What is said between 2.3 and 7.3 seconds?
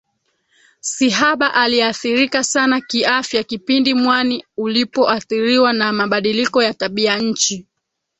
sana kiafya kipindi mwani ulipoathiriwa na mabadiliko ya tabia